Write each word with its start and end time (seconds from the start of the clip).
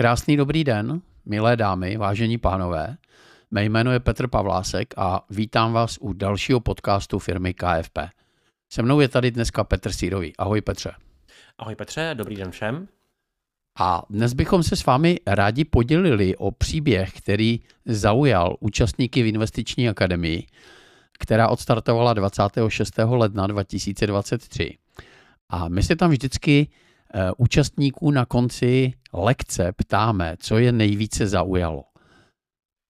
Krásný 0.00 0.36
dobrý 0.36 0.64
den, 0.64 1.00
milé 1.26 1.56
dámy, 1.56 1.96
vážení 1.96 2.38
pánové. 2.38 2.96
Mé 3.50 3.64
jméno 3.64 3.92
je 3.92 4.00
Petr 4.00 4.28
Pavlásek 4.28 4.94
a 4.96 5.24
vítám 5.30 5.72
vás 5.72 5.98
u 6.00 6.12
dalšího 6.12 6.60
podcastu 6.60 7.18
firmy 7.18 7.54
KFP. 7.54 7.98
Se 8.72 8.82
mnou 8.82 9.00
je 9.00 9.08
tady 9.08 9.30
dneska 9.30 9.64
Petr 9.64 9.92
Sírový. 9.92 10.36
Ahoj 10.36 10.60
Petře. 10.60 10.92
Ahoj 11.58 11.74
Petře, 11.74 12.14
dobrý 12.14 12.36
den 12.36 12.50
všem. 12.50 12.88
A 13.78 14.02
dnes 14.10 14.32
bychom 14.32 14.62
se 14.62 14.76
s 14.76 14.86
vámi 14.86 15.20
rádi 15.26 15.64
podělili 15.64 16.36
o 16.36 16.50
příběh, 16.50 17.12
který 17.12 17.60
zaujal 17.86 18.56
účastníky 18.60 19.22
v 19.22 19.26
Investiční 19.26 19.88
akademii, 19.88 20.46
která 21.18 21.48
odstartovala 21.48 22.14
26. 22.14 22.98
ledna 22.98 23.46
2023. 23.46 24.78
A 25.48 25.68
my 25.68 25.82
se 25.82 25.96
tam 25.96 26.10
vždycky 26.10 26.68
účastníků 27.36 28.10
na 28.10 28.26
konci 28.26 28.92
lekce 29.12 29.72
ptáme, 29.76 30.36
co 30.38 30.58
je 30.58 30.72
nejvíce 30.72 31.26
zaujalo. 31.26 31.84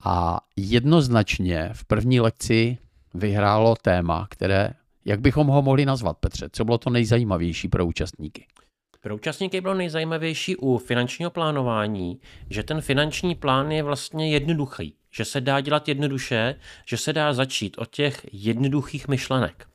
A 0.04 0.40
jednoznačně 0.56 1.70
v 1.72 1.84
první 1.84 2.20
lekci 2.20 2.78
vyhrálo 3.14 3.76
téma, 3.82 4.26
které, 4.30 4.70
jak 5.04 5.20
bychom 5.20 5.46
ho 5.46 5.62
mohli 5.62 5.86
nazvat, 5.86 6.18
Petře, 6.18 6.48
co 6.52 6.64
bylo 6.64 6.78
to 6.78 6.90
nejzajímavější 6.90 7.68
pro 7.68 7.86
účastníky? 7.86 8.46
Pro 9.00 9.14
účastníky 9.14 9.60
bylo 9.60 9.74
nejzajímavější 9.74 10.56
u 10.56 10.78
finančního 10.78 11.30
plánování, 11.30 12.20
že 12.50 12.62
ten 12.62 12.80
finanční 12.80 13.34
plán 13.34 13.70
je 13.70 13.82
vlastně 13.82 14.30
jednoduchý, 14.30 14.94
že 15.10 15.24
se 15.24 15.40
dá 15.40 15.60
dělat 15.60 15.88
jednoduše, 15.88 16.54
že 16.86 16.96
se 16.96 17.12
dá 17.12 17.32
začít 17.32 17.78
od 17.78 17.90
těch 17.90 18.26
jednoduchých 18.32 19.08
myšlenek. 19.08 19.69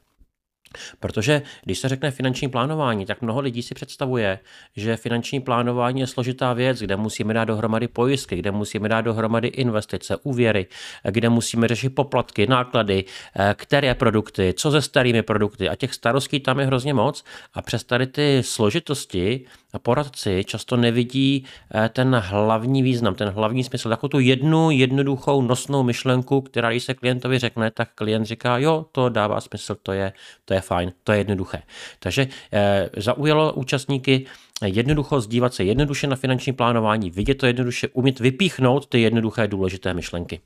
Protože 1.00 1.42
když 1.64 1.80
se 1.80 1.90
řekne 1.90 2.12
finanční 2.12 2.48
plánování, 2.48 3.06
tak 3.06 3.22
mnoho 3.22 3.40
lidí 3.40 3.62
si 3.62 3.74
představuje, 3.74 4.40
že 4.76 4.98
finanční 4.98 5.40
plánování 5.40 6.02
je 6.02 6.08
složitá 6.08 6.54
věc, 6.54 6.80
kde 6.80 6.96
musíme 6.96 7.34
dát 7.34 7.46
dohromady 7.46 7.88
pojistky, 7.88 8.36
kde 8.36 8.52
musíme 8.52 8.90
dát 8.90 9.02
dohromady 9.02 9.48
investice, 9.48 10.18
úvěry, 10.24 10.68
kde 11.04 11.30
musíme 11.30 11.68
řešit 11.68 11.90
poplatky, 11.90 12.48
náklady, 12.48 13.06
eh, 13.36 13.56
které 13.58 13.96
produkty, 13.96 14.54
co 14.58 14.72
se 14.72 14.82
starými 14.82 15.22
produkty. 15.22 15.70
A 15.70 15.76
těch 15.76 15.94
starostí 15.94 16.40
tam 16.40 16.60
je 16.60 16.66
hrozně 16.66 16.94
moc. 16.94 17.24
A 17.54 17.62
přes 17.62 17.84
tady 17.84 18.08
ty 18.08 18.42
složitosti 18.44 19.46
poradci 19.80 20.44
často 20.44 20.78
nevidí 20.78 21.46
eh, 21.76 21.90
ten 21.90 22.16
hlavní 22.16 22.84
význam, 22.84 23.16
ten 23.16 23.30
hlavní 23.30 23.64
smysl, 23.64 23.90
takovou 23.90 24.10
tu 24.10 24.20
jednu 24.20 24.72
jednoduchou 24.72 25.42
nosnou 25.42 25.84
myšlenku, 25.84 26.42
která 26.42 26.70
když 26.72 26.84
se 26.84 26.94
klientovi 26.94 27.40
řekne, 27.40 27.72
tak 27.72 27.90
klient 27.96 28.26
říká, 28.26 28.58
jo, 28.58 28.86
to 28.92 29.10
dává 29.10 29.42
smysl, 29.42 29.76
to 29.84 29.92
je, 29.92 30.14
to 30.46 30.54
je 30.54 30.62
fajn, 30.66 30.92
to 31.04 31.12
je 31.12 31.18
jednoduché. 31.18 31.62
Takže 32.00 32.28
eh, 32.54 32.90
zaujalo 32.98 33.54
účastníky 33.54 34.26
jednoducho 34.66 35.22
zdívat 35.22 35.54
se 35.54 35.64
jednoduše 35.64 36.08
na 36.08 36.16
finanční 36.16 36.54
plánování, 36.54 37.12
vidět 37.12 37.36
to 37.36 37.46
jednoduše, 37.46 37.88
umět 37.88 38.20
vypíchnout 38.20 38.88
ty 38.88 39.02
jednoduché 39.02 39.48
důležité 39.48 39.94
myšlenky. 39.94 40.40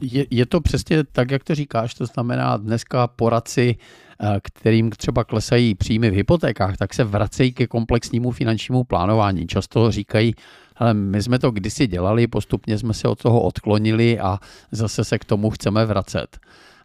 Je, 0.00 0.26
je 0.30 0.46
to 0.46 0.60
přesně 0.60 1.04
tak, 1.04 1.30
jak 1.30 1.44
to 1.44 1.54
říkáš, 1.54 1.94
to 1.94 2.06
znamená 2.06 2.56
dneska 2.56 3.06
poradci, 3.06 3.76
eh, 4.20 4.40
kterým 4.42 4.90
třeba 4.90 5.24
klesají 5.24 5.74
příjmy 5.74 6.10
v 6.10 6.14
hypotékách, 6.14 6.76
tak 6.76 6.94
se 6.94 7.04
vracejí 7.04 7.52
ke 7.52 7.66
komplexnímu 7.66 8.30
finančnímu 8.30 8.84
plánování. 8.84 9.46
Často 9.46 9.90
říkají, 9.90 10.34
ale 10.76 10.94
my 10.94 11.22
jsme 11.22 11.38
to 11.38 11.50
kdysi 11.50 11.86
dělali, 11.86 12.26
postupně 12.26 12.78
jsme 12.78 12.94
se 12.94 13.08
od 13.08 13.22
toho 13.22 13.42
odklonili 13.42 14.18
a 14.18 14.38
zase 14.70 15.04
se 15.04 15.18
k 15.18 15.24
tomu 15.24 15.50
chceme 15.50 15.86
vracet. 15.86 16.38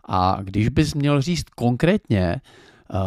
A 0.06 0.38
když 0.42 0.70
bys 0.70 0.94
měl 0.94 1.22
říct 1.22 1.50
konkrétně, 1.50 2.22
eh, 2.22 2.98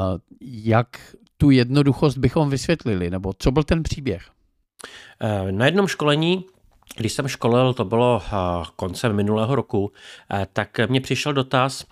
jak 0.40 1.16
tu 1.36 1.50
jednoduchost 1.50 2.18
bychom 2.18 2.50
vysvětlili, 2.50 3.10
nebo 3.10 3.32
co 3.38 3.50
byl 3.50 3.62
ten 3.62 3.82
příběh? 3.82 4.22
Eh, 5.20 5.52
na 5.52 5.66
jednom 5.66 5.86
školení 5.86 6.44
když 6.96 7.12
jsem 7.12 7.28
školil, 7.28 7.74
to 7.74 7.84
bylo 7.84 8.22
eh, 8.26 8.36
koncem 8.76 9.16
minulého 9.16 9.54
roku, 9.54 9.92
tak 10.52 10.80
mě 10.88 11.00
přišel 11.00 11.32
dotaz 11.32 11.84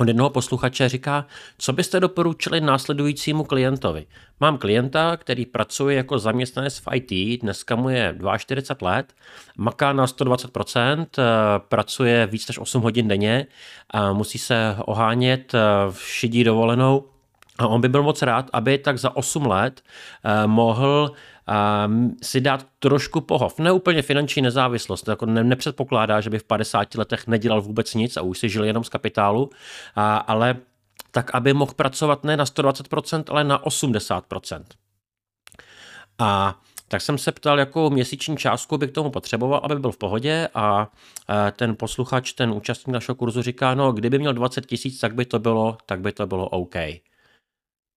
od 0.00 0.08
jednoho 0.08 0.30
posluchače, 0.30 0.88
říká, 0.88 1.26
co 1.58 1.72
byste 1.72 2.00
doporučili 2.00 2.60
následujícímu 2.60 3.44
klientovi. 3.44 4.06
Mám 4.40 4.58
klienta, 4.58 5.16
který 5.16 5.46
pracuje 5.46 5.96
jako 5.96 6.18
zaměstnanec 6.18 6.78
v 6.78 6.88
IT, 6.94 7.40
dneska 7.40 7.76
mu 7.76 7.88
je 7.88 8.18
42 8.38 8.90
let, 8.90 9.14
maká 9.56 9.92
na 9.92 10.06
120%, 10.06 11.06
pracuje 11.58 12.26
víc 12.26 12.48
než 12.48 12.58
8 12.58 12.82
hodin 12.82 13.08
denně, 13.08 13.46
musí 14.12 14.38
se 14.38 14.76
ohánět 14.78 15.52
v 15.90 16.08
šidí 16.08 16.44
dovolenou 16.44 17.04
a 17.60 17.66
on 17.66 17.80
by 17.80 17.88
byl 17.88 18.02
moc 18.02 18.22
rád, 18.22 18.50
aby 18.52 18.78
tak 18.78 18.98
za 18.98 19.16
8 19.16 19.46
let 19.46 19.82
eh, 20.24 20.46
mohl 20.46 21.12
um, 21.86 22.16
si 22.22 22.40
dát 22.40 22.66
trošku 22.78 23.20
pohov. 23.20 23.58
Ne 23.58 23.72
úplně 23.72 24.02
finanční 24.02 24.42
nezávislost, 24.42 25.08
jako 25.08 25.26
ne, 25.26 25.44
nepředpokládá, 25.44 26.20
že 26.20 26.30
by 26.30 26.38
v 26.38 26.44
50 26.44 26.94
letech 26.94 27.26
nedělal 27.26 27.62
vůbec 27.62 27.94
nic 27.94 28.16
a 28.16 28.22
už 28.22 28.38
si 28.38 28.48
žil 28.48 28.64
jenom 28.64 28.84
z 28.84 28.88
kapitálu, 28.88 29.50
a, 29.96 30.16
ale 30.16 30.56
tak, 31.10 31.34
aby 31.34 31.52
mohl 31.52 31.72
pracovat 31.74 32.24
ne 32.24 32.36
na 32.36 32.44
120%, 32.44 33.24
ale 33.28 33.44
na 33.44 33.64
80%. 33.64 34.64
A 36.18 36.60
tak 36.88 37.02
jsem 37.02 37.18
se 37.18 37.32
ptal, 37.32 37.58
jakou 37.58 37.90
měsíční 37.90 38.36
částku 38.36 38.78
by 38.78 38.88
k 38.88 38.92
tomu 38.92 39.10
potřeboval, 39.10 39.60
aby 39.62 39.78
byl 39.78 39.92
v 39.92 39.96
pohodě 39.96 40.48
a 40.54 40.88
ten 41.56 41.76
posluchač, 41.76 42.32
ten 42.32 42.50
účastník 42.50 42.94
našeho 42.94 43.16
kurzu 43.16 43.42
říká, 43.42 43.74
no 43.74 43.92
kdyby 43.92 44.18
měl 44.18 44.32
20 44.32 44.66
tisíc, 44.66 45.00
tak 45.00 45.14
by 45.14 45.24
to 45.24 45.38
bylo, 45.38 45.78
tak 45.86 46.00
by 46.00 46.12
to 46.12 46.26
bylo 46.26 46.48
OK. 46.48 46.74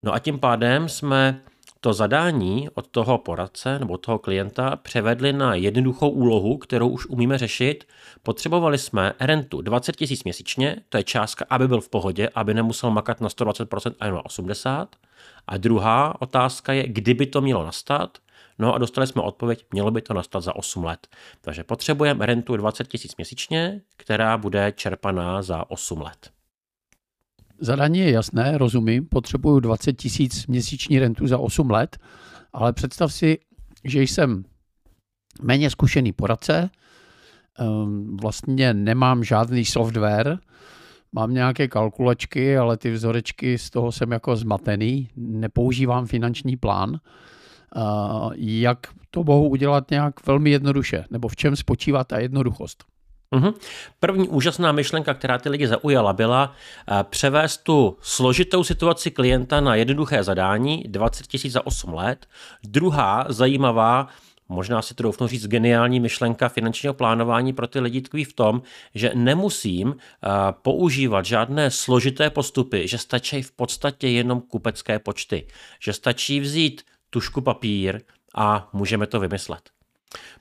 No 0.02 0.14
a 0.14 0.18
tím 0.18 0.38
pádem 0.38 0.88
jsme 0.88 1.40
to 1.84 1.92
zadání 1.92 2.68
od 2.74 2.86
toho 2.86 3.18
poradce 3.18 3.78
nebo 3.78 3.98
toho 3.98 4.18
klienta 4.18 4.76
převedli 4.76 5.32
na 5.32 5.54
jednoduchou 5.54 6.08
úlohu, 6.08 6.58
kterou 6.58 6.88
už 6.88 7.06
umíme 7.06 7.38
řešit. 7.38 7.84
Potřebovali 8.22 8.78
jsme 8.78 9.12
rentu 9.20 9.60
20 9.60 9.96
tisíc 9.96 10.24
měsíčně, 10.24 10.76
to 10.88 10.96
je 10.96 11.04
částka, 11.04 11.44
aby 11.50 11.68
byl 11.68 11.80
v 11.80 11.88
pohodě, 11.88 12.28
aby 12.34 12.54
nemusel 12.54 12.90
makat 12.90 13.20
na 13.20 13.28
120% 13.28 13.94
a 14.00 14.10
na 14.10 14.22
80%. 14.22 14.86
A 15.46 15.56
druhá 15.56 16.22
otázka 16.22 16.72
je, 16.72 16.88
kdyby 16.88 17.26
to 17.26 17.40
mělo 17.40 17.64
nastat, 17.64 18.18
No 18.58 18.74
a 18.74 18.78
dostali 18.78 19.06
jsme 19.06 19.22
odpověď, 19.22 19.66
mělo 19.72 19.90
by 19.90 20.02
to 20.02 20.14
nastat 20.14 20.40
za 20.40 20.56
8 20.56 20.84
let. 20.84 21.06
Takže 21.40 21.64
potřebujeme 21.64 22.26
rentu 22.26 22.56
20 22.56 22.88
tisíc 22.88 23.16
měsíčně, 23.16 23.80
která 23.96 24.38
bude 24.38 24.72
čerpaná 24.76 25.42
za 25.42 25.70
8 25.70 26.00
let. 26.00 26.30
Zadání 27.60 27.98
je 27.98 28.10
jasné, 28.10 28.58
rozumím, 28.58 29.06
potřebuju 29.06 29.60
20 29.60 29.92
tisíc 29.92 30.46
měsíční 30.46 30.98
rentu 30.98 31.26
za 31.26 31.38
8 31.38 31.70
let, 31.70 31.98
ale 32.52 32.72
představ 32.72 33.12
si, 33.12 33.38
že 33.84 34.02
jsem 34.02 34.44
méně 35.42 35.70
zkušený 35.70 36.12
poradce, 36.12 36.70
ehm, 37.58 38.16
vlastně 38.20 38.74
nemám 38.74 39.24
žádný 39.24 39.64
software, 39.64 40.38
mám 41.12 41.34
nějaké 41.34 41.68
kalkulačky, 41.68 42.58
ale 42.58 42.76
ty 42.76 42.90
vzorečky 42.90 43.58
z 43.58 43.70
toho 43.70 43.92
jsem 43.92 44.12
jako 44.12 44.36
zmatený, 44.36 45.08
nepoužívám 45.16 46.06
finanční 46.06 46.56
plán. 46.56 47.00
Jak 48.36 48.78
to 49.10 49.24
mohu 49.24 49.48
udělat 49.48 49.90
nějak 49.90 50.26
velmi 50.26 50.50
jednoduše, 50.50 51.04
nebo 51.10 51.28
v 51.28 51.36
čem 51.36 51.56
spočívá 51.56 52.04
ta 52.04 52.18
jednoduchost? 52.18 52.84
Mm-hmm. 53.34 53.54
První 54.00 54.28
úžasná 54.28 54.72
myšlenka, 54.72 55.14
která 55.14 55.38
ty 55.38 55.48
lidi 55.48 55.68
zaujala, 55.68 56.12
byla 56.12 56.48
uh, 56.90 57.02
převést 57.02 57.56
tu 57.56 57.96
složitou 58.00 58.64
situaci 58.64 59.10
klienta 59.10 59.60
na 59.60 59.74
jednoduché 59.74 60.22
zadání 60.22 60.84
20 60.88 61.26
000 61.44 61.50
za 61.50 61.66
8 61.66 61.94
let. 61.94 62.26
Druhá 62.64 63.26
zajímavá 63.28 64.08
možná 64.48 64.82
si 64.82 64.94
to 64.94 65.02
doufnu 65.02 65.26
říct, 65.26 65.46
geniální 65.46 66.00
myšlenka 66.00 66.48
finančního 66.48 66.94
plánování 66.94 67.52
pro 67.52 67.66
ty 67.66 67.80
lidi 67.80 68.00
tkví 68.00 68.24
v 68.24 68.32
tom, 68.32 68.62
že 68.94 69.10
nemusím 69.14 69.88
uh, 69.88 69.94
používat 70.62 71.24
žádné 71.24 71.70
složité 71.70 72.30
postupy, 72.30 72.88
že 72.88 72.98
stačí 72.98 73.42
v 73.42 73.52
podstatě 73.52 74.08
jenom 74.08 74.40
kupecké 74.40 74.98
počty, 74.98 75.46
že 75.80 75.92
stačí 75.92 76.40
vzít 76.40 76.82
tušku 77.10 77.40
papír 77.40 78.00
a 78.34 78.68
můžeme 78.72 79.06
to 79.06 79.20
vymyslet. 79.20 79.70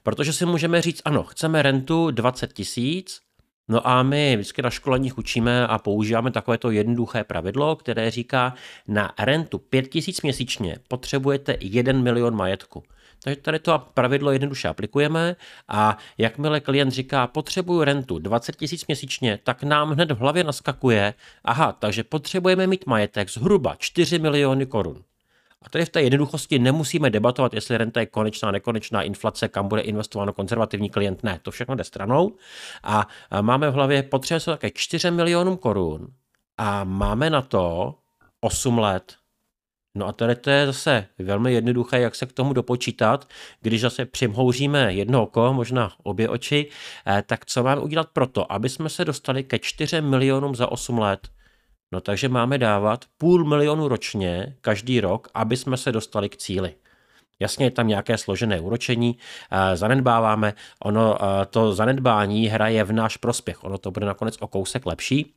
Protože 0.04 0.34
si 0.34 0.46
můžeme 0.46 0.82
říct, 0.82 1.02
ano, 1.06 1.24
chceme 1.24 1.62
rentu 1.62 2.12
20 2.12 2.54
tisíc, 2.54 3.20
No 3.68 3.88
a 3.88 4.04
my 4.04 4.36
vždycky 4.36 4.62
na 4.62 4.70
školeních 4.70 5.18
učíme 5.18 5.68
a 5.68 5.78
používáme 5.78 6.32
takovéto 6.32 6.72
jednoduché 6.72 7.24
pravidlo, 7.24 7.76
které 7.76 8.12
říká, 8.12 8.54
na 8.88 9.14
rentu 9.20 9.58
5 9.58 9.88
tisíc 9.88 10.22
měsíčně 10.22 10.78
potřebujete 10.88 11.58
1 11.60 11.94
milion 11.94 12.36
majetku. 12.36 12.84
Takže 13.24 13.42
tady 13.42 13.60
to 13.60 13.88
pravidlo 13.94 14.32
jednoduše 14.32 14.68
aplikujeme 14.68 15.36
a 15.68 15.98
jakmile 16.18 16.60
klient 16.60 16.92
říká, 16.92 17.28
potřebuju 17.28 17.84
rentu 17.84 18.20
20 18.20 18.56
tisíc 18.56 18.88
měsíčně, 18.88 19.40
tak 19.44 19.64
nám 19.64 19.92
hned 19.92 20.12
v 20.12 20.18
hlavě 20.18 20.44
naskakuje, 20.44 21.14
aha, 21.44 21.72
takže 21.72 22.04
potřebujeme 22.04 22.68
mít 22.68 22.86
majetek 22.86 23.30
zhruba 23.30 23.76
4 23.80 24.20
miliony 24.20 24.66
korun. 24.66 25.04
A 25.64 25.70
tady 25.70 25.86
v 25.86 25.90
té 25.90 26.02
jednoduchosti 26.02 26.60
nemusíme 26.60 27.10
debatovat, 27.10 27.54
jestli 27.54 27.78
renta 27.78 28.00
je 28.00 28.06
konečná, 28.06 28.52
nekonečná, 28.52 29.02
inflace, 29.02 29.48
kam 29.48 29.68
bude 29.68 29.82
investováno 29.82 30.34
konzervativní 30.34 30.90
klient. 30.90 31.24
Ne, 31.24 31.40
to 31.42 31.52
všechno 31.52 31.76
jde 31.76 31.84
stranou. 31.84 32.36
A 32.84 33.08
máme 33.42 33.70
v 33.70 33.74
hlavě 33.74 34.04
potřebuje 34.04 34.40
se 34.40 34.52
také 34.52 34.70
4 34.74 35.12
milionům 35.12 35.58
korun 35.58 36.08
a 36.58 36.84
máme 36.84 37.30
na 37.30 37.42
to 37.42 37.96
8 38.42 38.78
let. 38.78 39.16
No 39.96 40.08
a 40.08 40.12
tady 40.14 40.36
to 40.36 40.50
je 40.50 40.66
zase 40.66 41.08
velmi 41.20 41.54
jednoduché, 41.54 42.00
jak 42.00 42.16
se 42.16 42.26
k 42.26 42.34
tomu 42.34 42.54
dopočítat. 42.54 43.30
Když 43.62 43.82
zase 43.82 44.06
přimhouříme 44.06 44.94
jedno 44.94 45.24
oko, 45.24 45.54
možná 45.54 45.92
obě 46.04 46.30
oči, 46.30 46.70
eh, 47.08 47.24
tak 47.28 47.46
co 47.46 47.64
máme 47.64 47.82
udělat 47.82 48.10
proto, 48.14 48.52
aby 48.52 48.70
jsme 48.70 48.90
se 48.90 49.06
dostali 49.06 49.44
ke 49.44 49.60
4 49.60 50.02
milionům 50.02 50.56
za 50.56 50.72
8 50.72 51.00
let? 51.00 51.28
No 51.94 52.02
takže 52.02 52.30
máme 52.30 52.58
dávat 52.58 53.06
půl 53.18 53.46
milionu 53.46 53.88
ročně 53.88 54.56
každý 54.62 55.02
rok, 55.02 55.28
aby 55.34 55.58
jsme 55.58 55.78
se 55.78 55.92
dostali 55.92 56.30
k 56.30 56.38
cíli. 56.38 56.76
Jasně 57.40 57.66
je 57.66 57.72
tam 57.72 57.88
nějaké 57.88 58.18
složené 58.18 58.60
úročení, 58.60 59.18
eh, 59.52 59.78
zanedbáváme, 59.78 60.54
ono 60.84 61.18
eh, 61.24 61.46
to 61.46 61.74
zanedbání 61.74 62.48
hraje 62.48 62.84
v 62.84 62.92
náš 62.92 63.18
prospěch, 63.18 63.64
ono 63.64 63.78
to 63.78 63.92
bude 63.92 64.06
nakonec 64.06 64.38
o 64.40 64.48
kousek 64.48 64.86
lepší, 64.86 65.34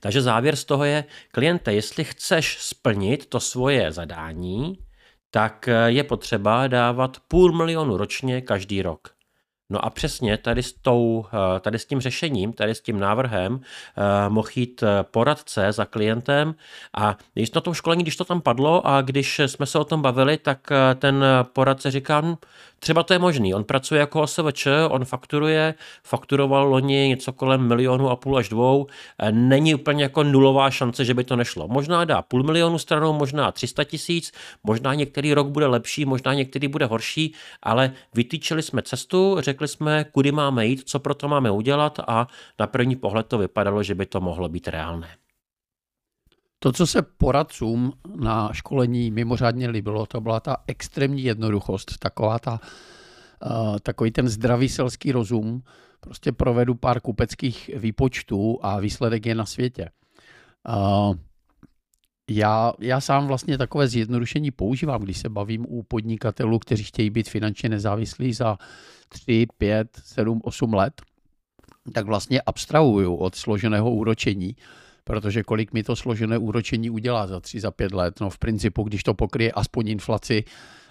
takže 0.00 0.22
závěr 0.22 0.56
z 0.56 0.64
toho 0.64 0.84
je, 0.84 1.04
kliente, 1.30 1.74
jestli 1.74 2.04
chceš 2.04 2.58
splnit 2.60 3.26
to 3.26 3.40
svoje 3.40 3.92
zadání, 3.92 4.78
tak 5.30 5.68
eh, 5.68 5.90
je 5.90 6.04
potřeba 6.04 6.66
dávat 6.66 7.16
půl 7.28 7.52
milionu 7.52 7.96
ročně 7.96 8.40
každý 8.40 8.82
rok. 8.82 9.14
No 9.72 9.84
a 9.84 9.90
přesně 9.90 10.36
tady 10.36 10.62
s, 10.62 10.72
tou, 10.72 11.24
eh, 11.56 11.60
tady 11.60 11.78
s 11.78 11.86
tím 11.86 12.00
řešením, 12.00 12.52
tady 12.52 12.74
s 12.74 12.80
tím 12.80 13.00
návrhem 13.00 13.60
eh, 13.60 14.28
mohl 14.28 14.48
jít 14.54 14.82
eh, 14.82 15.04
poradce 15.10 15.72
za 15.72 15.84
klientem 15.84 16.54
a 16.96 17.16
když 17.34 17.52
na 17.52 17.60
tom 17.60 17.74
školení, 17.74 18.02
když 18.02 18.16
to 18.16 18.24
tam 18.24 18.40
padlo 18.40 18.86
a 18.86 19.00
když 19.00 19.38
jsme 19.38 19.66
se 19.66 19.78
o 19.78 19.84
tom 19.84 20.02
bavili, 20.02 20.38
tak 20.38 20.68
ten 20.98 21.24
poradce 21.52 21.90
říká, 21.90 22.20
hm, 22.20 22.36
třeba 22.78 23.02
to 23.02 23.12
je 23.12 23.18
možný, 23.18 23.54
on 23.54 23.64
pracuje 23.64 24.00
jako 24.00 24.22
OSVČ, 24.22 24.66
on 24.88 25.04
fakturuje, 25.04 25.74
fakturoval 26.04 26.68
loni 26.68 27.08
něco 27.08 27.32
kolem 27.32 27.68
milionu 27.68 28.10
a 28.10 28.16
půl 28.16 28.36
až 28.36 28.48
dvou, 28.48 28.86
není 29.30 29.74
úplně 29.74 30.02
jako 30.02 30.22
nulová 30.22 30.70
šance, 30.70 31.04
že 31.04 31.14
by 31.14 31.24
to 31.24 31.36
nešlo. 31.36 31.68
Možná 31.68 32.04
dá 32.04 32.22
půl 32.22 32.42
milionu 32.42 32.78
stranou, 32.78 33.12
možná 33.12 33.52
300 33.52 33.84
tisíc, 33.84 34.32
možná 34.64 34.94
některý 34.94 35.34
rok 35.34 35.46
bude 35.46 35.66
lepší, 35.66 36.04
možná 36.04 36.34
některý 36.34 36.68
bude 36.68 36.86
horší, 36.86 37.34
ale 37.62 37.92
vytýčili 38.14 38.62
jsme 38.62 38.82
cestu, 38.82 39.36
řekli 39.40 39.61
řekli 39.62 39.68
jsme, 39.68 40.04
kudy 40.04 40.32
máme 40.32 40.66
jít, 40.66 40.82
co 40.88 41.00
pro 41.00 41.14
to 41.14 41.28
máme 41.28 41.50
udělat 41.50 41.98
a 42.06 42.26
na 42.58 42.66
první 42.66 42.96
pohled 42.96 43.26
to 43.26 43.38
vypadalo, 43.38 43.82
že 43.82 43.94
by 43.94 44.06
to 44.06 44.20
mohlo 44.20 44.48
být 44.48 44.68
reálné. 44.68 45.16
To, 46.58 46.72
co 46.72 46.86
se 46.86 47.02
poradcům 47.02 47.92
na 48.16 48.52
školení 48.52 49.10
mimořádně 49.10 49.68
líbilo, 49.68 50.06
to 50.06 50.20
byla 50.20 50.40
ta 50.40 50.56
extrémní 50.66 51.22
jednoduchost, 51.22 51.98
taková 51.98 52.38
ta, 52.38 52.60
uh, 52.60 53.78
takový 53.82 54.10
ten 54.10 54.28
zdravý 54.28 54.68
selský 54.68 55.12
rozum. 55.12 55.62
Prostě 56.00 56.32
provedu 56.32 56.74
pár 56.74 57.00
kupeckých 57.00 57.70
výpočtů 57.74 58.58
a 58.62 58.80
výsledek 58.80 59.26
je 59.26 59.34
na 59.34 59.46
světě. 59.46 59.90
Já, 62.34 62.72
já 62.80 63.00
sám 63.00 63.26
vlastně 63.26 63.58
takové 63.58 63.88
zjednodušení 63.88 64.50
používám, 64.50 65.02
když 65.02 65.18
se 65.18 65.28
bavím 65.28 65.66
u 65.68 65.82
podnikatelů, 65.82 66.58
kteří 66.58 66.84
chtějí 66.84 67.10
být 67.10 67.28
finančně 67.28 67.68
nezávislí 67.68 68.32
za 68.32 68.58
3, 69.08 69.46
5, 69.58 69.88
7, 70.04 70.40
8 70.44 70.74
let, 70.74 71.02
tak 71.92 72.06
vlastně 72.06 72.40
abstrahuju 72.40 73.14
od 73.14 73.34
složeného 73.34 73.90
úročení, 73.90 74.56
protože 75.04 75.42
kolik 75.42 75.72
mi 75.72 75.82
to 75.82 75.96
složené 75.96 76.38
úročení 76.38 76.90
udělá 76.90 77.26
za 77.26 77.40
3, 77.40 77.60
za 77.60 77.70
5 77.70 77.92
let, 77.92 78.20
no 78.20 78.30
v 78.30 78.38
principu, 78.38 78.82
když 78.82 79.02
to 79.02 79.14
pokryje 79.14 79.52
aspoň 79.52 79.88
inflaci, 79.88 80.44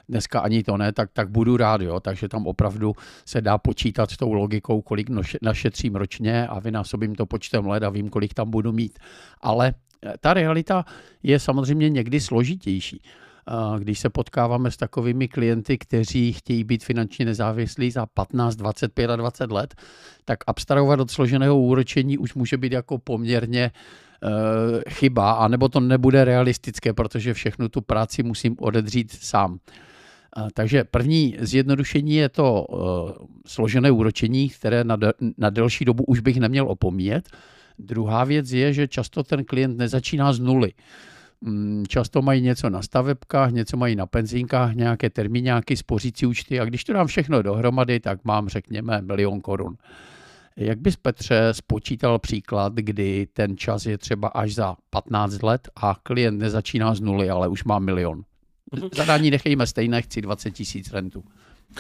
dneska 0.10 0.40
ani 0.40 0.64
to 0.64 0.78
ne, 0.78 0.92
tak, 0.92 1.10
tak 1.14 1.30
budu 1.30 1.58
rád, 1.58 1.82
jo. 1.82 2.00
takže 2.00 2.28
tam 2.28 2.48
opravdu 2.48 2.94
se 3.26 3.42
dá 3.42 3.58
počítat 3.58 4.12
s 4.12 4.18
tou 4.18 4.34
logikou, 4.34 4.82
kolik 4.82 5.10
našetřím 5.42 5.96
ročně 5.96 6.48
a 6.48 6.60
vynásobím 6.60 7.16
to 7.16 7.26
počtem 7.26 7.68
let 7.68 7.84
a 7.84 7.90
vím, 7.90 8.10
kolik 8.10 8.34
tam 8.34 8.52
budu 8.52 8.72
mít. 8.72 9.00
Ale 9.42 9.74
ta 10.20 10.34
realita 10.34 10.86
je 11.24 11.40
samozřejmě 11.40 11.90
někdy 11.90 12.20
složitější 12.20 13.02
když 13.80 14.00
se 14.00 14.10
potkáváme 14.10 14.72
s 14.72 14.78
takovými 14.78 15.28
klienty, 15.28 15.78
kteří 15.78 16.34
chtějí 16.34 16.64
být 16.64 16.84
finančně 16.84 17.26
nezávislí 17.26 17.92
za 17.92 18.06
15, 18.06 18.56
25 18.56 19.10
a 19.10 19.16
20 19.16 19.52
let, 19.52 19.76
tak 20.26 20.40
abstrahovat 20.48 21.00
od 21.00 21.12
složeného 21.12 21.60
úročení 21.60 22.18
už 22.18 22.34
může 22.34 22.58
být 22.58 22.72
jako 22.72 22.98
poměrně 22.98 23.72
uh, 24.24 24.30
chyba, 24.90 25.32
anebo 25.32 25.70
to 25.70 25.80
nebude 25.80 26.26
realistické, 26.26 26.94
protože 26.94 27.34
všechnu 27.34 27.70
tu 27.70 27.82
práci 27.82 28.24
musím 28.24 28.56
odedřít 28.60 29.12
sám. 29.12 29.58
Takže 30.54 30.84
první 30.84 31.38
zjednodušení 31.40 32.16
je 32.16 32.30
to 32.30 32.64
uh, 32.64 33.12
složené 33.48 33.92
úročení, 33.92 34.50
které 34.50 34.84
na, 34.84 34.98
na 35.38 35.50
delší 35.50 35.86
dobu 35.86 36.04
už 36.04 36.20
bych 36.20 36.40
neměl 36.40 36.68
opomíjet. 36.68 37.30
Druhá 37.82 38.24
věc 38.24 38.52
je, 38.52 38.74
že 38.74 38.88
často 38.88 39.24
ten 39.24 39.46
klient 39.46 39.78
nezačíná 39.78 40.34
z 40.34 40.40
nuly. 40.40 40.74
Mm, 41.42 41.84
často 41.88 42.22
mají 42.22 42.42
něco 42.42 42.70
na 42.70 42.82
stavebkách, 42.82 43.52
něco 43.52 43.78
mají 43.78 43.96
na 43.96 44.06
penzínkách, 44.06 44.74
nějaké 44.74 45.10
termíňáky, 45.10 45.78
spořící 45.78 46.26
účty 46.26 46.60
a 46.60 46.66
když 46.66 46.84
to 46.84 46.94
dám 46.94 47.08
všechno 47.08 47.42
dohromady, 47.42 48.00
tak 48.00 48.26
mám, 48.26 48.50
řekněme, 48.50 49.02
milion 49.02 49.42
korun. 49.42 49.78
Jak 50.58 50.80
bys, 50.80 50.96
Petře, 50.96 51.48
spočítal 51.52 52.20
příklad, 52.20 52.74
kdy 52.74 53.28
ten 53.34 53.58
čas 53.58 53.86
je 53.86 53.98
třeba 53.98 54.28
až 54.28 54.54
za 54.54 54.76
15 54.90 55.42
let 55.42 55.70
a 55.76 55.96
klient 56.04 56.40
nezačíná 56.40 56.96
z 56.96 57.02
nuly, 57.02 57.30
ale 57.30 57.48
už 57.48 57.64
má 57.64 57.80
milion? 57.80 58.24
Mhm. 58.72 58.90
Zadání 58.96 59.32
nechejme 59.32 59.68
stejné, 59.68 60.02
chci 60.02 60.22
20 60.22 60.52
tisíc 60.52 60.92
rentu. 60.94 61.24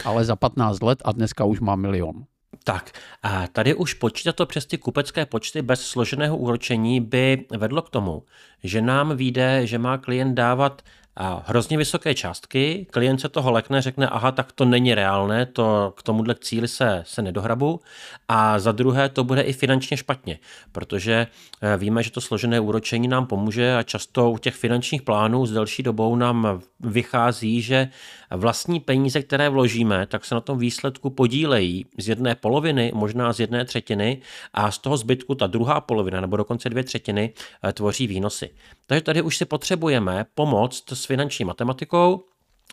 Ale 0.06 0.25
za 0.25 0.36
15 0.36 0.83
let 0.83 1.01
a 1.06 1.12
dneska 1.12 1.44
už 1.44 1.59
má 1.59 1.75
milion. 1.75 2.25
Tak, 2.63 2.92
a 3.24 3.48
tady 3.48 3.74
už 3.74 3.94
počítat 3.94 4.36
to 4.36 4.45
přes 4.45 4.65
ty 4.65 4.77
kupecké 4.77 5.25
počty 5.25 5.62
bez 5.62 5.81
složeného 5.81 6.38
úročení 6.38 7.01
by 7.01 7.45
vedlo 7.50 7.81
k 7.81 7.89
tomu, 7.89 8.24
že 8.63 8.81
nám 8.81 9.18
vyjde, 9.18 9.68
že 9.68 9.77
má 9.77 9.98
klient 9.98 10.36
dávat 10.36 10.81
a 11.16 11.44
hrozně 11.48 11.78
vysoké 11.78 12.16
částky, 12.16 12.88
klient 12.92 13.22
se 13.22 13.30
toho 13.30 13.52
lekne, 13.52 13.81
řekne, 13.81 14.08
aha, 14.08 14.31
tak 14.31 14.52
to 14.52 14.66
není 14.66 14.96
reálné, 14.96 15.46
to 15.46 15.94
k 15.98 16.04
tomuhle 16.04 16.36
cíli 16.36 16.68
se, 16.68 17.04
se 17.08 17.22
nedohrabu 17.22 17.80
a 18.28 18.60
za 18.60 18.72
druhé 18.72 19.10
to 19.10 19.24
bude 19.24 19.42
i 19.42 19.54
finančně 19.54 19.98
špatně, 19.98 20.40
protože 20.72 21.28
eh, 21.62 21.78
víme, 21.78 22.04
že 22.04 22.12
to 22.12 22.22
složené 22.22 22.60
úročení 22.60 23.08
nám 23.08 23.25
pomůže 23.25 23.75
a 23.75 23.84
často 23.84 24.31
u 24.31 24.38
těch 24.38 24.56
finančních 24.56 25.02
plánů 25.02 25.46
s 25.46 25.52
delší 25.52 25.84
dobou 25.84 26.16
nám 26.16 26.62
vychází, 26.80 27.62
že 27.62 27.88
vlastní 28.31 28.80
peníze, 28.80 29.22
které 29.22 29.50
vložíme, 29.50 30.08
tak 30.08 30.25
se 30.25 30.36
na 30.36 30.42
tom 30.42 30.58
výsledku 30.58 31.10
podílejí 31.10 31.86
z 31.98 32.10
jedné 32.10 32.36
poloviny, 32.36 32.92
možná 32.96 33.34
z 33.34 33.40
jedné 33.40 33.66
třetiny 33.66 34.22
a 34.54 34.72
z 34.72 34.78
toho 34.78 34.98
zbytku 34.98 35.36
ta 35.36 35.48
druhá 35.48 35.81
polovina 35.81 36.22
nebo 36.22 36.38
dokonce 36.38 36.69
dvě 36.69 36.84
třetiny 36.84 37.34
eh, 37.63 37.74
tvoří 37.74 38.08
výnosy. 38.08 38.50
Takže 38.88 39.01
tady 39.01 39.22
už 39.22 39.38
si 39.38 39.46
potřebujeme 39.46 40.25
pomoct 40.36 40.84
s 41.01 41.05
finanční 41.05 41.46
matematikou 41.46 42.25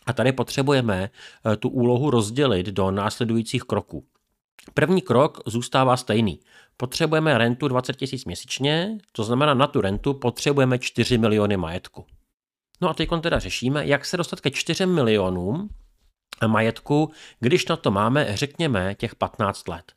a 0.07 0.13
tady 0.13 0.33
potřebujeme 0.33 1.11
eh, 1.53 1.57
tu 1.57 1.69
úlohu 1.69 2.11
rozdělit 2.11 2.67
do 2.67 2.91
následujících 2.91 3.63
kroků. 3.63 4.05
První 4.75 5.03
krok 5.03 5.41
zůstává 5.47 5.97
stejný. 5.97 6.41
Potřebujeme 6.77 7.39
rentu 7.39 7.69
20 7.69 7.97
tisíc 7.97 8.25
měsíčně, 8.25 8.99
to 9.13 9.25
znamená 9.25 9.55
na 9.55 9.67
tu 9.67 9.81
rentu 9.81 10.15
potřebujeme 10.15 10.79
4 10.79 11.19
miliony 11.19 11.57
majetku. 11.57 12.07
No 12.81 12.89
a 12.89 12.95
teď 12.95 13.09
teda 13.21 13.39
řešíme, 13.39 13.87
jak 13.87 14.05
se 14.05 14.17
dostat 14.17 14.41
ke 14.41 14.51
4 14.51 14.87
milionům 14.87 15.69
majetku, 16.47 17.11
když 17.41 17.67
na 17.67 17.77
to 17.77 17.91
máme, 17.91 18.37
řekněme, 18.37 18.95
těch 18.95 19.15
15 19.15 19.69
let. 19.69 19.93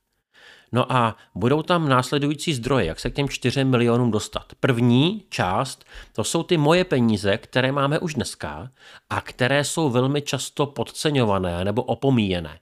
No 0.71 0.91
a 0.91 1.15
budou 1.35 1.61
tam 1.61 1.89
následující 1.89 2.53
zdroje, 2.53 2.85
jak 2.85 2.99
se 2.99 3.09
k 3.09 3.15
těm 3.15 3.29
4 3.29 3.63
milionům 3.63 4.11
dostat. 4.11 4.45
První 4.59 5.23
část, 5.29 5.85
to 6.13 6.23
jsou 6.23 6.43
ty 6.43 6.57
moje 6.57 6.83
peníze, 6.83 7.37
které 7.37 7.71
máme 7.71 7.99
už 7.99 8.13
dneska 8.13 8.71
a 9.09 9.21
které 9.21 9.63
jsou 9.63 9.89
velmi 9.89 10.21
často 10.21 10.65
podceňované 10.65 11.65
nebo 11.65 11.83
opomíjené. 11.83 12.59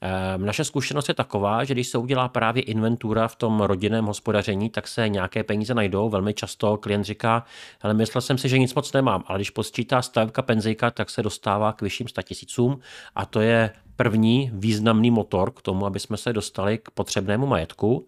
Ehm, 0.00 0.46
naše 0.46 0.64
zkušenost 0.64 1.08
je 1.08 1.14
taková, 1.14 1.64
že 1.64 1.74
když 1.74 1.88
se 1.88 1.98
udělá 1.98 2.28
právě 2.28 2.62
inventura 2.62 3.28
v 3.28 3.36
tom 3.36 3.60
rodinném 3.60 4.04
hospodaření, 4.04 4.70
tak 4.70 4.88
se 4.88 5.08
nějaké 5.08 5.44
peníze 5.44 5.74
najdou. 5.74 6.08
Velmi 6.08 6.34
často 6.34 6.76
klient 6.76 7.04
říká, 7.04 7.44
ale 7.82 7.94
myslel 7.94 8.20
jsem 8.20 8.38
si, 8.38 8.48
že 8.48 8.58
nic 8.58 8.74
moc 8.74 8.92
nemám, 8.92 9.24
ale 9.26 9.38
když 9.38 9.50
posčítá 9.50 10.02
stavka 10.02 10.42
penzijka, 10.42 10.90
tak 10.90 11.10
se 11.10 11.22
dostává 11.22 11.72
k 11.72 11.82
vyšším 11.82 12.08
statisícům 12.08 12.78
a 13.14 13.26
to 13.26 13.40
je 13.40 13.70
první 13.96 14.50
významný 14.52 15.10
motor 15.10 15.50
k 15.50 15.62
tomu, 15.62 15.86
aby 15.86 16.00
jsme 16.00 16.16
se 16.16 16.32
dostali 16.32 16.78
k 16.78 16.90
potřebnému 16.90 17.46
majetku. 17.46 18.06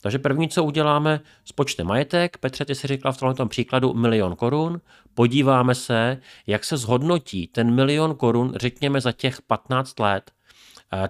Takže 0.00 0.18
první, 0.18 0.48
co 0.48 0.64
uděláme, 0.64 1.20
spočte 1.44 1.84
majetek. 1.84 2.38
Petře, 2.38 2.64
ty 2.64 2.74
si 2.74 2.86
říkala 2.86 3.12
v 3.12 3.18
tomto 3.18 3.46
příkladu 3.46 3.94
milion 3.94 4.36
korun. 4.36 4.80
Podíváme 5.14 5.74
se, 5.74 6.20
jak 6.46 6.64
se 6.64 6.76
zhodnotí 6.76 7.46
ten 7.46 7.74
milion 7.74 8.14
korun, 8.14 8.52
řekněme, 8.56 9.00
za 9.00 9.12
těch 9.12 9.42
15 9.42 10.00
let. 10.00 10.30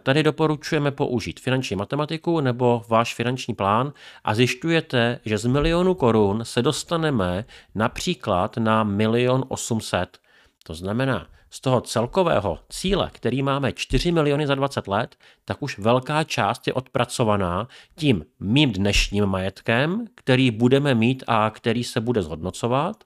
Tady 0.02 0.22
doporučujeme 0.22 0.90
použít 0.90 1.40
finanční 1.40 1.76
matematiku 1.76 2.40
nebo 2.40 2.84
váš 2.88 3.14
finanční 3.14 3.54
plán 3.54 3.92
a 4.24 4.34
zjišťujete, 4.34 5.20
že 5.24 5.38
z 5.38 5.46
milionu 5.46 5.94
korun 5.94 6.40
se 6.44 6.62
dostaneme 6.62 7.44
například 7.74 8.56
na 8.56 8.84
milion 8.84 9.44
800. 9.48 10.18
To 10.64 10.74
znamená, 10.74 11.26
z 11.50 11.60
toho 11.60 11.80
celkového 11.80 12.58
cíle, 12.68 13.10
který 13.12 13.42
máme 13.42 13.72
4 13.72 14.12
miliony 14.12 14.46
za 14.46 14.54
20 14.54 14.88
let, 14.88 15.16
tak 15.44 15.62
už 15.62 15.78
velká 15.78 16.24
část 16.24 16.66
je 16.66 16.72
odpracovaná 16.72 17.68
tím 17.96 18.24
mým 18.40 18.72
dnešním 18.72 19.26
majetkem, 19.26 20.04
který 20.14 20.50
budeme 20.50 20.94
mít 20.94 21.24
a 21.26 21.50
který 21.50 21.84
se 21.84 22.00
bude 22.00 22.22
zhodnocovat. 22.22 23.04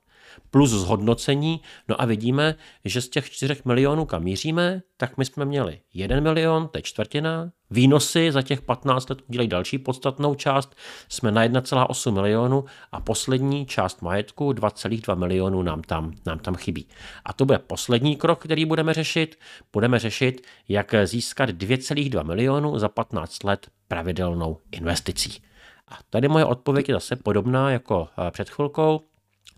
Plus 0.51 0.71
zhodnocení. 0.71 1.61
No 1.89 2.03
a 2.03 2.05
vidíme, 2.05 2.55
že 2.85 3.01
z 3.01 3.09
těch 3.09 3.31
4 3.31 3.57
milionů, 3.65 4.05
kam 4.05 4.23
míříme, 4.23 4.83
tak 4.97 5.19
my 5.19 5.25
jsme 5.25 5.45
měli 5.45 5.81
1 5.95 6.21
milion, 6.21 6.69
to 6.69 6.79
je 6.79 6.83
čtvrtina, 6.83 7.51
Výnosy 7.75 8.33
za 8.33 8.43
těch 8.43 8.63
15 8.63 9.11
let 9.11 9.19
udělají 9.29 9.49
další 9.49 9.79
podstatnou 9.79 10.35
část, 10.35 10.75
jsme 11.09 11.33
na 11.33 11.45
1,8 11.45 12.13
milionu 12.13 12.65
a 12.93 13.01
poslední 13.01 13.67
část 13.67 14.03
majetku 14.03 14.53
2,2 14.53 15.17
milionů 15.17 15.63
nám 15.63 15.83
tam, 15.83 16.13
nám 16.27 16.39
tam 16.39 16.55
chybí. 16.55 16.89
A 17.25 17.33
to 17.33 17.45
bude 17.45 17.59
poslední 17.59 18.17
krok, 18.17 18.45
který 18.45 18.65
budeme 18.65 18.95
řešit. 18.95 19.39
Budeme 19.73 19.99
řešit, 19.99 20.47
jak 20.69 20.95
získat 21.05 21.51
2,2 21.51 22.25
milionu 22.25 22.79
za 22.79 22.89
15 22.89 23.45
let 23.45 23.67
pravidelnou 23.89 24.59
investicí. 24.73 25.43
A 25.89 25.99
tady 26.11 26.29
moje 26.29 26.45
odpověď 26.45 26.89
je 26.89 26.95
zase 26.95 27.17
podobná 27.17 27.71
jako 27.71 28.09
eh, 28.19 28.31
před 28.31 28.51
chvilkou. 28.51 29.01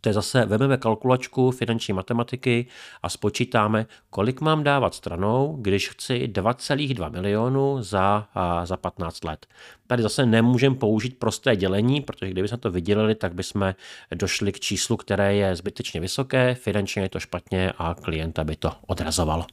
To 0.01 0.09
je 0.09 0.13
zase, 0.13 0.47
vezmeme 0.47 0.77
kalkulačku 0.77 1.51
finanční 1.51 1.95
matematiky 1.95 2.67
a 3.03 3.09
spočítáme, 3.09 3.87
kolik 4.11 4.41
mám 4.41 4.65
dávat 4.65 4.95
stranou, 4.95 5.57
když 5.61 5.89
chci 5.89 6.29
2,2 6.33 7.11
milionu 7.11 7.83
za, 7.83 8.29
a, 8.35 8.67
za 8.67 8.77
15 8.77 9.25
let. 9.25 9.47
Tady 9.87 10.03
zase 10.03 10.27
nemůžeme 10.27 10.77
použít 10.77 11.19
prosté 11.19 11.57
dělení, 11.57 12.01
protože 12.01 12.31
kdyby 12.31 12.49
jsme 12.49 12.59
to 12.59 12.71
vydělili, 12.71 13.15
tak 13.15 13.35
bychom 13.35 13.75
došli 14.15 14.53
k 14.53 14.61
číslu, 14.61 14.97
které 14.97 15.35
je 15.35 15.57
zbytečně 15.57 16.01
vysoké, 16.01 16.55
finančně 16.55 17.03
je 17.03 17.09
to 17.09 17.21
špatně 17.21 17.73
a 17.79 17.95
klienta 17.95 18.45
by 18.45 18.57
to 18.57 18.73
odrazovalo. 18.87 19.47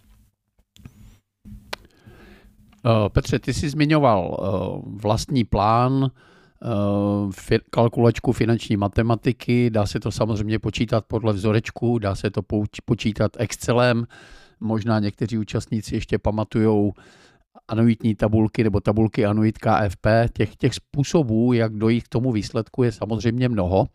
Eh, 2.85 3.09
Petře, 3.09 3.39
ty 3.39 3.53
jsi 3.53 3.69
zmiňoval 3.69 4.37
eh, 4.37 4.47
vlastní 5.01 5.43
plán, 5.43 6.11
kalkulačku 7.69 8.31
finanční 8.31 8.77
matematiky, 8.77 9.69
dá 9.69 9.85
se 9.85 9.99
to 9.99 10.11
samozřejmě 10.11 10.59
počítat 10.59 11.05
podle 11.07 11.33
vzorečku, 11.33 11.99
dá 11.99 12.15
se 12.15 12.29
to 12.29 12.41
počítat 12.85 13.31
Excelem, 13.39 14.07
možná 14.59 14.99
někteří 14.99 15.37
účastníci 15.37 15.95
ještě 15.95 16.17
pamatují 16.17 16.91
anuitní 17.67 18.15
tabulky 18.15 18.63
nebo 18.63 18.79
tabulky 18.79 19.25
anuit 19.25 19.57
KFP. 19.57 20.07
Těch, 20.33 20.55
těch 20.55 20.73
způsobů, 20.73 21.53
jak 21.53 21.73
dojít 21.73 22.03
k 22.03 22.09
tomu 22.09 22.31
výsledku, 22.31 22.83
je 22.83 22.91
samozřejmě 22.91 23.49
mnoho. 23.49 23.87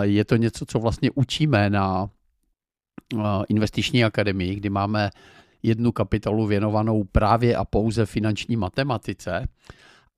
Je 0.00 0.24
to 0.24 0.36
něco, 0.36 0.66
co 0.66 0.78
vlastně 0.78 1.10
učíme 1.14 1.70
na 1.70 2.10
eh, 3.14 3.18
investiční 3.48 4.04
akademii, 4.04 4.54
kdy 4.54 4.70
máme 4.70 5.10
jednu 5.62 5.92
kapitolu 5.92 6.46
věnovanou 6.46 7.04
právě 7.04 7.56
a 7.56 7.64
pouze 7.64 8.06
finanční 8.06 8.56
matematice. 8.56 9.48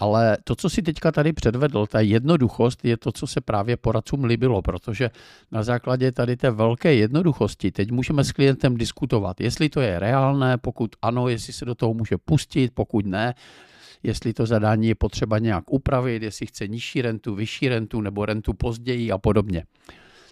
Ale 0.00 0.38
to, 0.44 0.56
co 0.56 0.70
si 0.70 0.82
teďka 0.82 1.12
tady 1.12 1.32
předvedl, 1.32 1.86
ta 1.86 2.00
jednoduchost 2.00 2.84
je 2.84 2.96
to, 2.96 3.12
co 3.12 3.26
se 3.26 3.40
právě 3.40 3.76
poradcům 3.76 4.24
líbilo, 4.24 4.62
protože 4.62 5.10
na 5.52 5.62
základě 5.62 6.12
tady 6.12 6.36
té 6.36 6.50
velké 6.50 6.94
jednoduchosti 6.94 7.70
teď 7.70 7.90
můžeme 7.90 8.24
s 8.24 8.32
klientem 8.32 8.76
diskutovat, 8.76 9.40
jestli 9.40 9.68
to 9.68 9.80
je 9.80 9.98
reálné, 9.98 10.58
pokud 10.58 10.90
ano, 11.02 11.28
jestli 11.28 11.52
se 11.52 11.64
do 11.64 11.74
toho 11.74 11.94
může 11.94 12.16
pustit, 12.18 12.72
pokud 12.74 13.06
ne, 13.06 13.34
jestli 14.02 14.32
to 14.32 14.46
zadání 14.46 14.88
je 14.88 14.94
potřeba 14.94 15.38
nějak 15.38 15.72
upravit, 15.72 16.22
jestli 16.22 16.46
chce 16.46 16.68
nižší 16.68 17.02
rentu, 17.02 17.34
vyšší 17.34 17.68
rentu 17.68 18.00
nebo 18.00 18.24
rentu 18.24 18.52
později 18.52 19.12
a 19.12 19.18
podobně. 19.18 19.64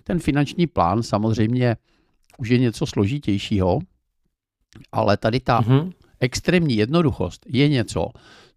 Ten 0.05 0.19
finanční 0.19 0.67
plán 0.67 1.03
samozřejmě 1.03 1.77
už 2.39 2.49
je 2.49 2.59
něco 2.59 2.87
složitějšího, 2.87 3.79
ale 4.93 5.17
tady 5.17 5.41
ta 5.41 5.61
mm-hmm. 5.61 5.93
extrémní 6.21 6.77
jednoduchost 6.77 7.47
je 7.49 7.69
něco, 7.69 8.09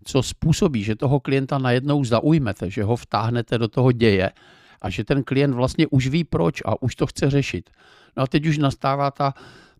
co 0.03 0.23
způsobí, 0.23 0.83
že 0.83 0.95
toho 0.95 1.19
klienta 1.19 1.57
najednou 1.57 2.03
zaujmete, 2.03 2.69
že 2.69 2.83
ho 2.83 2.95
vtáhnete 2.95 3.57
do 3.57 3.67
toho 3.67 3.91
děje 3.91 4.31
a 4.81 4.89
že 4.89 5.03
ten 5.03 5.23
klient 5.23 5.53
vlastně 5.53 5.87
už 5.87 6.07
ví 6.07 6.23
proč 6.23 6.61
a 6.65 6.81
už 6.81 6.95
to 6.95 7.07
chce 7.07 7.29
řešit. 7.29 7.69
No 8.17 8.23
a 8.23 8.27
teď 8.27 8.45
už 8.45 8.57
nastává 8.57 9.11
ta 9.11 9.33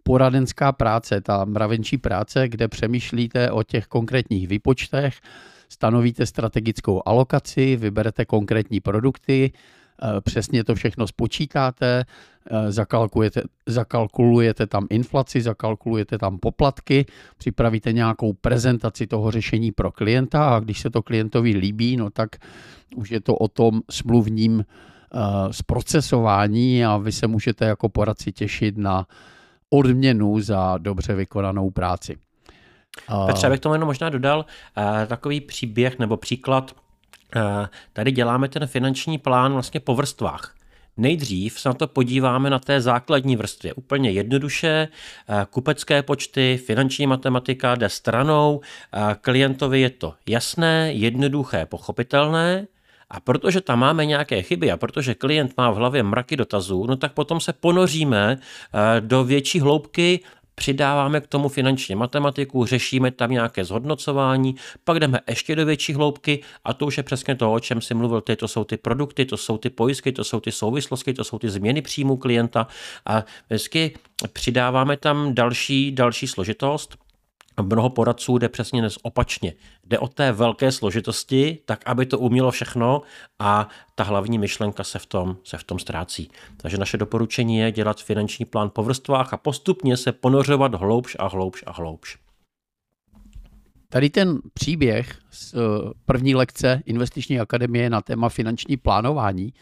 poradenská 0.04 0.72
práce, 0.72 1.22
ta 1.22 1.46
mravenčí 1.46 1.98
práce, 1.98 2.50
kde 2.50 2.68
přemýšlíte 2.68 3.51
o 3.51 3.63
těch 3.63 3.88
konkrétních 3.88 4.48
výpočtech, 4.48 5.22
stanovíte 5.70 6.25
strategickou 6.25 7.01
alokaci, 7.06 7.75
vyberete 7.75 8.25
konkrétní 8.25 8.80
produkty, 8.80 9.51
přesně 10.22 10.63
to 10.63 10.75
všechno 10.75 11.08
spočítáte, 11.08 12.05
eh, 12.51 12.72
zakalkulujete, 12.72 13.41
zakalkulujete 13.65 14.67
tam 14.67 14.88
inflaci, 14.89 15.41
zakalkulujete 15.41 16.17
tam 16.17 16.38
poplatky, 16.38 17.05
připravíte 17.38 17.93
nějakou 17.93 18.34
prezentaci 18.34 19.08
toho 19.08 19.31
řešení 19.31 19.72
pro 19.72 19.91
klienta 19.91 20.55
a 20.55 20.60
když 20.60 20.79
se 20.79 20.89
to 20.89 21.01
klientovi 21.01 21.51
líbí, 21.51 21.98
no 21.98 22.10
tak 22.10 22.29
už 22.96 23.12
je 23.12 23.22
to 23.22 23.36
o 23.36 23.48
tom 23.48 23.81
smluvním 23.89 24.65
eh, 24.65 25.17
zprocesování 25.53 26.86
a 26.86 26.98
vy 26.98 27.12
se 27.12 27.27
můžete 27.27 27.65
jako 27.65 27.89
poradci 27.89 28.31
těšit 28.31 28.77
na 28.77 29.05
odměnu 29.70 30.39
za 30.41 30.77
dobře 30.77 31.15
vykonanou 31.15 31.70
práci. 31.70 32.17
Petře, 33.25 33.48
abych 33.48 33.60
tomu 33.60 33.75
jenom 33.75 33.88
možná 33.88 34.10
dodal 34.10 34.46
takový 35.08 35.41
příběh 35.41 36.00
nebo 36.00 36.17
příklad 36.17 36.72
Eh, 36.72 36.90
tady 37.94 38.12
děláme 38.12 38.48
ten 38.50 38.68
finanční 38.68 39.18
plán 39.18 39.54
vlastně 39.54 39.80
po 39.80 39.96
vrstvách. 39.96 40.56
Nejdřív 40.98 41.60
se 41.60 41.70
na 41.70 41.74
to 41.74 41.88
podíváme 41.88 42.50
na 42.50 42.60
té 42.60 42.82
základní 42.82 43.36
vrstvě. 43.36 43.74
Úplně 43.74 44.12
jednoduše, 44.12 44.88
eh, 45.30 45.46
kupecké 45.50 46.04
počty, 46.04 46.60
finanční 46.66 47.08
matematika 47.08 47.76
jde 47.76 47.90
stranou, 47.90 48.62
eh, 48.62 49.16
klientovi 49.22 49.82
je 49.82 49.90
to 49.90 50.14
jasné, 50.28 50.94
jednoduché, 50.94 51.66
pochopitelné, 51.66 52.68
a 53.10 53.20
protože 53.20 53.62
tam 53.62 53.80
máme 53.80 54.06
nějaké 54.06 54.42
chyby 54.42 54.72
a 54.72 54.78
protože 54.78 55.16
klient 55.16 55.54
má 55.58 55.72
v 55.72 55.76
hlavě 55.76 56.04
mraky 56.04 56.36
dotazů, 56.36 56.86
no 56.88 56.96
tak 56.96 57.14
potom 57.14 57.40
se 57.40 57.54
ponoříme 57.54 58.38
do 59.00 59.24
větší 59.24 59.60
hloubky 59.60 60.20
přidáváme 60.62 61.22
k 61.22 61.27
tomu 61.27 61.50
finanční 61.50 61.96
matematiku, 61.96 62.65
řešíme 62.65 63.12
tam 63.12 63.32
nějaké 63.32 63.65
zhodnocování, 63.65 64.56
pak 64.84 65.00
jdeme 65.00 65.20
ještě 65.30 65.56
do 65.56 65.65
větší 65.65 65.94
hloubky 65.94 66.41
a 66.63 66.74
to 66.74 66.86
už 66.86 66.98
je 66.98 67.03
přesně 67.03 67.36
to, 67.36 67.53
o 67.53 67.60
čem 67.60 67.82
si 67.82 67.94
mluvil 67.94 68.22
ty, 68.22 68.36
to 68.36 68.48
jsou 68.48 68.63
ty 68.63 68.77
produkty, 68.77 69.25
to 69.25 69.38
jsou 69.38 69.58
ty 69.58 69.70
pojistky, 69.70 70.12
to 70.12 70.24
jsou 70.24 70.39
ty 70.39 70.51
souvislosti, 70.51 71.13
to 71.13 71.24
jsou 71.24 71.39
ty 71.39 71.50
změny 71.50 71.82
příjmu 71.82 72.18
klienta 72.18 72.68
a 73.06 73.24
vždycky 73.50 73.98
přidáváme 74.34 74.98
tam 74.98 75.34
další, 75.34 75.91
další 75.91 76.27
složitost, 76.27 76.98
Mnoho 77.62 77.89
poradců 77.89 78.38
jde 78.38 78.50
přesně 78.50 78.82
dnes 78.82 78.98
opačně. 79.01 79.53
Jde 79.84 80.00
o 80.00 80.08
té 80.08 80.32
velké 80.32 80.72
složitosti, 80.72 81.58
tak 81.65 81.82
aby 81.86 82.06
to 82.06 82.20
umělo 82.20 82.51
všechno 82.51 83.01
a 83.39 83.68
ta 83.96 84.03
hlavní 84.03 84.38
myšlenka 84.38 84.84
se 84.84 85.00
v 85.00 85.06
tom, 85.06 85.38
se 85.44 85.58
v 85.58 85.63
tom 85.63 85.80
ztrácí. 85.80 86.30
Takže 86.58 86.77
naše 86.77 86.98
doporučení 86.98 87.58
je 87.58 87.72
dělat 87.72 88.01
finanční 88.01 88.46
plán 88.46 88.72
po 88.74 88.84
vrstvách 88.84 89.34
a 89.34 89.38
postupně 89.38 89.98
se 89.98 90.12
ponořovat 90.12 90.75
hloubš 90.75 91.15
a 91.20 91.27
hloubš 91.27 91.63
a 91.68 91.72
hloubš. 91.72 92.18
Tady 93.89 94.10
ten 94.10 94.39
příběh 94.53 95.18
z 95.32 95.53
eh, 95.53 95.58
první 96.06 96.36
lekce 96.36 96.82
Investiční 96.86 97.39
akademie 97.39 97.89
na 97.89 98.01
téma 98.01 98.30
finanční 98.30 98.77
plánování 98.77 99.53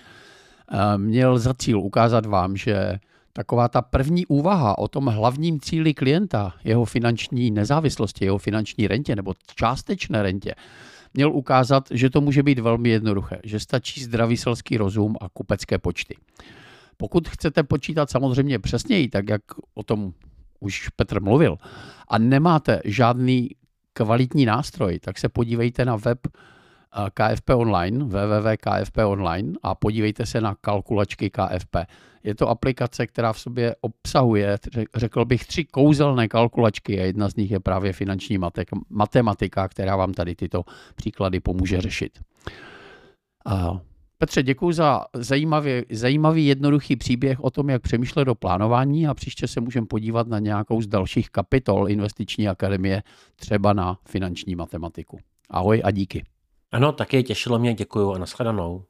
eh, 0.72 0.98
měl 0.98 1.39
za 1.39 1.53
cíl 1.53 1.79
ukázat 1.79 2.25
vám, 2.25 2.58
že 2.58 3.00
taková 3.39 3.67
ta 3.67 3.81
první 3.81 4.25
úvaha 4.25 4.77
o 4.77 4.88
tom 4.88 5.05
hlavním 5.05 5.60
cíli 5.60 5.93
klienta, 5.93 6.53
jeho 6.63 6.86
finanční 6.86 7.51
nezávislosti, 7.51 8.25
jeho 8.25 8.38
finanční 8.38 8.88
rentě 8.88 9.15
nebo 9.15 9.34
částečné 9.55 10.24
rentě, 10.24 10.55
měl 11.13 11.31
ukázat, 11.31 11.88
že 11.91 12.10
to 12.10 12.22
může 12.22 12.43
být 12.43 12.60
velmi 12.60 12.89
jednoduché, 12.89 13.39
že 13.43 13.60
stačí 13.60 14.03
zdravý 14.03 14.38
selský 14.38 14.77
rozum 14.77 15.15
a 15.22 15.29
kupecké 15.29 15.77
počty. 15.77 16.15
Pokud 16.98 17.29
chcete 17.29 17.63
počítat 17.63 18.10
samozřejmě 18.10 18.60
přesněji, 18.60 19.08
tak 19.08 19.29
jak 19.29 19.41
o 19.74 19.84
tom 19.84 20.13
už 20.60 20.89
Petr 20.89 21.22
mluvil, 21.22 21.58
a 22.08 22.17
nemáte 22.17 22.81
žádný 22.86 23.50
kvalitní 23.93 24.46
nástroj, 24.46 25.00
tak 25.00 25.17
se 25.17 25.29
podívejte 25.29 25.86
na 25.86 25.96
web 25.96 26.19
KFP 27.13 27.50
Online, 27.50 28.03
www.kfp 28.03 28.98
Online 29.05 29.53
a 29.63 29.75
podívejte 29.75 30.25
se 30.25 30.41
na 30.41 30.55
kalkulačky 30.55 31.29
KFP. 31.29 31.75
Je 32.24 32.36
to 32.36 32.50
aplikace, 32.50 33.08
která 33.08 33.34
v 33.34 33.39
sobě 33.39 33.75
obsahuje, 33.81 34.58
řekl 34.96 35.25
bych, 35.25 35.46
tři 35.46 35.65
kouzelné 35.65 36.27
kalkulačky 36.27 37.01
a 37.01 37.03
jedna 37.03 37.29
z 37.29 37.36
nich 37.36 37.51
je 37.51 37.60
právě 37.60 37.93
finanční 37.93 38.38
matematika, 38.89 39.67
která 39.67 39.96
vám 39.96 40.13
tady 40.13 40.36
tyto 40.36 40.63
příklady 40.96 41.39
pomůže 41.39 41.81
řešit. 41.81 42.19
A 43.46 43.79
Petře, 44.17 44.43
děkuji 44.43 44.72
za 44.72 45.05
zajímavý, 45.13 45.72
zajímavý, 45.91 46.46
jednoduchý 46.46 46.96
příběh 46.96 47.39
o 47.39 47.50
tom, 47.50 47.69
jak 47.69 47.81
přemýšlet 47.81 48.27
o 48.27 48.36
plánování 48.36 49.08
a 49.08 49.13
příště 49.13 49.48
se 49.48 49.62
můžeme 49.62 49.88
podívat 49.88 50.27
na 50.27 50.39
nějakou 50.39 50.81
z 50.81 50.88
dalších 50.88 51.29
kapitol 51.29 51.89
Investiční 51.89 52.50
akademie, 52.50 53.03
třeba 53.36 53.74
na 53.74 53.98
finanční 54.08 54.55
matematiku. 54.55 55.19
Ahoj 55.50 55.81
a 55.86 55.91
díky. 55.91 56.24
Ano, 56.72 56.92
taky 56.92 57.24
těšilo 57.24 57.60
mě, 57.60 57.74
děkuji 57.74 58.14
a 58.14 58.18
nashledanou. 58.18 58.86